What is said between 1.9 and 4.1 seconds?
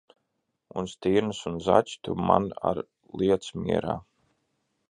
tu man ar liec mierā!